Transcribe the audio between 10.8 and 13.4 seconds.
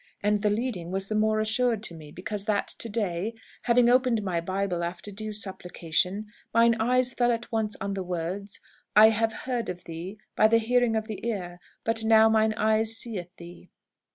of the ear; but now mine eyes seeth